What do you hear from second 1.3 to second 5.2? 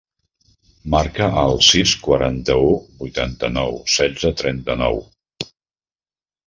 el sis, quaranta-u, vuitanta-nou, setze, trenta-nou.